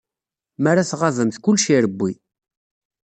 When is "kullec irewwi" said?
1.43-2.11